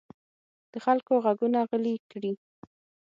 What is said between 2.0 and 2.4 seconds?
کړي.